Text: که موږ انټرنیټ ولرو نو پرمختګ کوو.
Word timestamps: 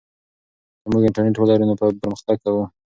که 0.81 0.87
موږ 0.91 1.03
انټرنیټ 1.05 1.35
ولرو 1.37 1.67
نو 1.69 1.73
پرمختګ 2.01 2.37
کوو. 2.43 2.63